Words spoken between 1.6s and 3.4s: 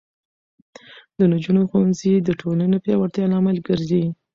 ښوونځی د ټولنې پیاوړتیا